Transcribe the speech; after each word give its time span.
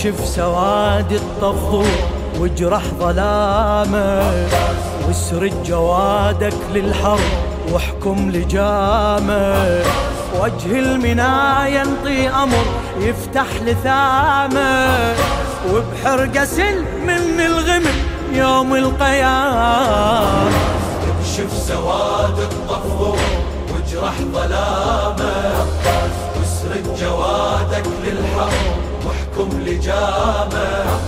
اكشف 0.00 0.24
سواد 0.24 1.12
الطفور 1.12 1.86
واجرح 2.38 2.82
ظلامه. 2.98 4.46
واسرد 5.08 5.62
جوادك 5.66 6.54
للحرب 6.74 7.20
واحكم 7.72 8.30
لجامه. 8.30 9.82
وجه 10.40 10.78
المنا 10.78 11.66
ينطي 11.68 12.28
أمر 12.28 12.64
يفتح 12.98 13.46
لثامه. 13.62 15.14
وبحرقه 15.72 16.44
سل 16.44 16.84
من 17.02 17.40
الغمم 17.40 17.96
يوم 18.32 18.74
القيامة. 18.74 20.50
اكشف 21.10 21.52
سواد 21.68 22.38
الطفور 22.38 23.18
واجرح 23.72 24.14
ظلامه. 24.32 25.66
واسرد 26.38 26.96
جوادك 27.00 27.86
للحرب 28.04 28.89
واحكم 29.06 29.60
لجامه 29.60 30.99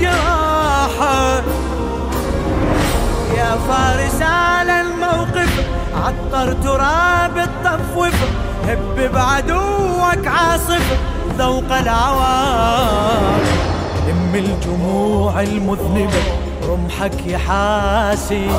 جراحه 0.00 1.42
يا 3.36 3.58
فارس 3.68 4.22
على 4.22 4.80
الموقف 4.80 5.66
عطر 6.04 6.52
تراب 6.52 7.38
الطفوف. 7.38 8.14
هب 8.68 9.12
بعدوك 9.14 10.26
عاصف 10.26 10.98
ذوق 11.38 11.72
العوام 11.72 13.40
لم 14.08 14.34
الجموع 14.34 15.40
المذنبة 15.40 16.22
رمحك 16.68 17.26
يحاسي 17.26 18.50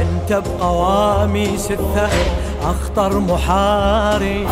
انت 0.00 0.32
بقواميس 0.32 1.70
الثأر 1.70 2.26
أخطر 2.62 3.18
محارب 3.18 4.48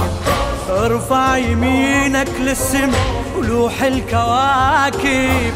ارفع 0.70 1.36
يمينك 1.36 2.30
للسما 2.40 2.98
ولوح 3.38 3.82
الكواكب. 3.82 5.52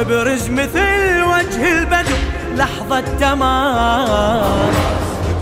ابرز 0.00 0.48
مثل 0.48 1.22
وجه 1.22 1.78
البدو 1.78 2.14
لحظة 2.54 3.00
تمام. 3.00 4.70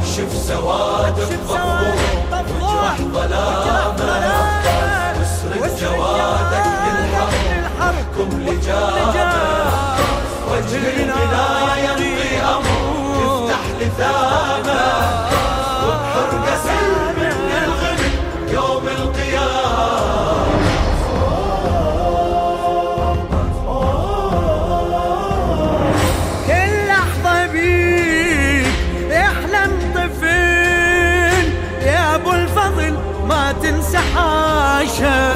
اكشف 0.01 0.33
سواد 0.47 1.19
الطفور 1.19 1.95
واجرح 2.33 2.97
ظلامه 3.01 4.41
واسرد 5.21 5.81
جوادك 5.81 6.50
حاشا 34.81 35.35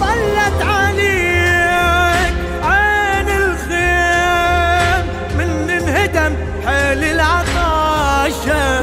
ظلت 0.00 0.62
عليك 0.62 2.34
عين 2.64 3.28
الخيم 3.28 5.04
من 5.38 5.70
انهدم 5.70 6.36
حيل 6.66 7.04
العطاشة. 7.04 8.80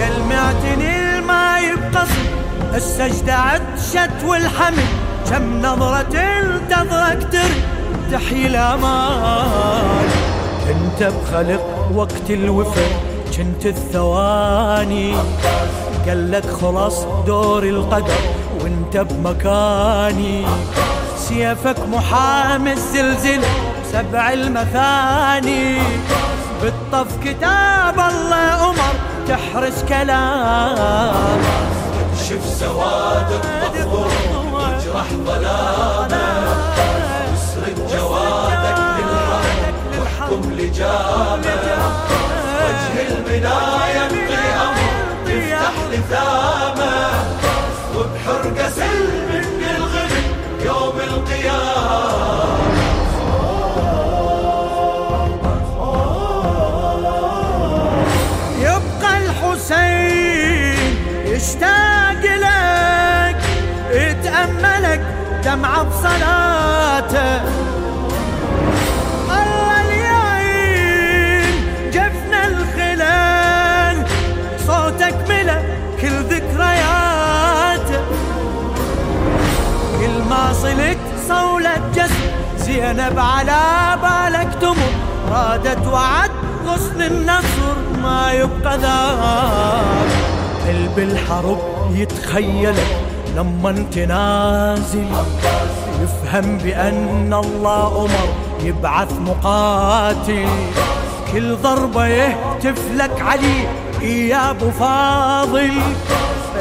قال 0.00 0.22
معتني 0.28 1.20
ما 1.20 1.58
يبقص 1.58 2.10
السجدة 2.74 3.34
عطشت 3.34 4.24
والحمل 4.24 4.84
كم 5.30 5.58
نظرة 5.62 6.18
انتظرك 6.18 7.28
ترد 7.32 7.62
تحيي 8.12 8.46
الأمان. 8.46 10.08
انت 10.68 11.02
بخلق 11.02 11.88
وقت 11.94 12.30
الوفا 12.30 12.86
كنت 13.36 13.66
الثواني. 13.66 15.14
قال 16.08 16.30
لك 16.32 16.46
خلاص 16.46 17.04
دور 17.26 17.62
القدر 17.62 18.20
وانت 18.60 18.96
بمكاني. 18.96 20.46
سيفك 21.16 21.76
محامي 21.92 22.72
الزلزلة 22.72 23.48
سبع 23.92 24.32
المثاني. 24.32 25.78
بالطف 26.62 27.16
كتاب 27.24 27.94
الله 27.94 28.70
أمر 28.70 28.94
تحرس 29.28 29.84
كلام 29.88 31.40
اكشف 32.02 32.44
سواد 32.60 33.30
الطفور 33.32 34.10
واجرح 34.52 35.06
ظلامه 35.26 35.81
يشتاق 61.42 62.22
لك 62.22 63.40
يتأملك 63.90 65.00
دمعة 65.44 65.82
بصلاته 65.82 67.40
الله 69.30 69.92
صوتك 74.66 75.14
كل 76.00 76.14
ذكرياته 76.30 78.00
كل 79.98 80.14
ما 80.30 80.52
صولة 81.28 82.06
زينب 82.58 83.18
على 83.18 83.62
بالك 84.02 84.54
تمر. 84.60 84.92
رادت 85.30 85.86
وعد 85.86 86.30
غصن 86.66 87.02
النصر 87.02 87.76
ما 88.02 88.32
يبقى 88.32 88.78
ذاك. 88.78 90.41
قلب 90.68 90.98
الحرب 90.98 91.58
يتخيلك 91.90 92.96
لما 93.36 93.70
انت 93.70 93.98
نازل. 93.98 95.06
يفهم 96.02 96.58
بأن 96.58 97.34
الله 97.44 98.00
أمر 98.04 98.28
يبعث 98.62 99.12
مقاتل. 99.20 100.48
كل 101.32 101.56
ضربة 101.56 102.06
يهتف 102.06 102.82
لك 102.94 103.20
علي 103.20 103.68
يا 104.28 104.50
أبو 104.50 104.70
فاضل. 104.70 105.72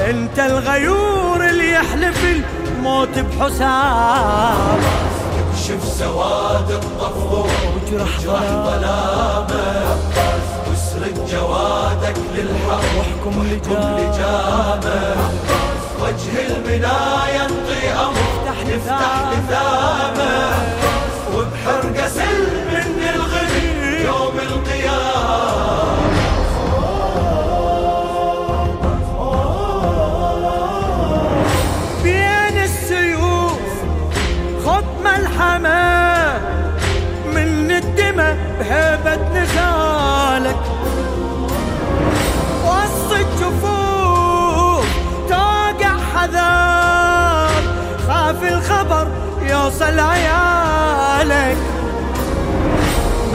أنت 0.10 0.40
الغيور 0.40 1.50
اللي 1.50 1.72
يحلف 1.72 2.26
الموت 2.26 3.20
بحسام 3.20 4.80
اكشف 5.52 5.84
سواد 5.84 6.72
الطفور 6.72 7.48
وجرح 7.76 8.20
ظلامه 8.20 9.98
واسرد 11.02 11.18
جوادك 11.32 12.18
للحرب 12.36 12.90
واحكم 12.98 13.44
لجامه 13.98 15.16
وجه 16.02 16.34
المنا 16.48 17.00
ينطي 17.36 17.90
أمر. 17.90 18.22
يفتح 18.68 19.14
لثامه 19.32 20.34
وبحرقه 21.36 22.08
سل 22.08 22.44
من 22.72 23.04
الغم 23.16 23.54
يوم 24.06 24.36
القيامة. 24.40 25.02
بين 32.04 32.64
السيوف 32.64 33.62
خط 34.66 34.90
ملحمة 35.04 35.82
من 37.36 37.72
جفوف 43.40 44.86
توقع 45.30 45.96
حذر. 46.16 47.62
خاف 48.08 48.44
الخبر 48.44 49.08
يوصل 49.42 50.00
عيالك. 50.00 51.58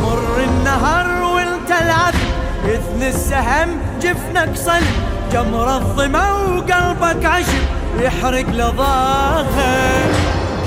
مر 0.03 0.45
النهر 0.45 1.23
وانت 1.23 1.71
العذب 1.71 2.29
إذن 2.65 3.03
السهم 3.03 3.69
جفنك 4.01 4.57
صلب. 4.57 4.95
جمر 5.33 5.77
الظما 5.77 6.33
وقلبك 6.33 7.25
عشب. 7.25 7.63
يحرق 8.01 8.51
لظاهر. 8.51 10.11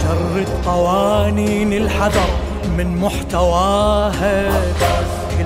جرد 0.03 0.47
قوانين 0.65 1.73
الحذر 1.73 2.29
من 2.77 2.97
محتواها 2.97 4.49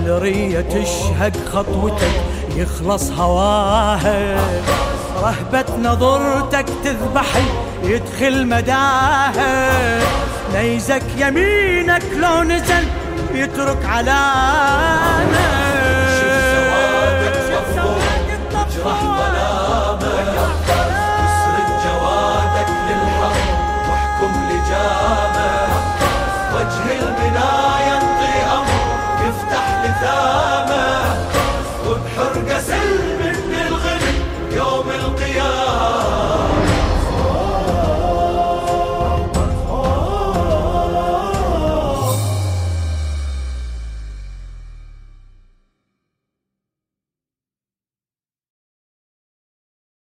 الرية 0.07 0.61
تشهق 0.61 1.33
خطوتك 1.53 2.21
يخلص 2.55 3.11
هواها. 3.11 4.35
رهبة 5.21 5.77
نظرتك 5.77 6.65
تذبح 6.83 7.25
يدخل 7.83 8.47
مداها. 8.47 9.99
نيزك 10.53 11.03
يمينك 11.17 12.03
لو 12.21 12.43
نزل 12.43 12.87
يترك 13.33 13.85
علامة. 13.85 15.43
شوف 16.19 16.43
سوادك 16.53 17.35
شوف 17.49 18.85
سوادك 19.01 19.23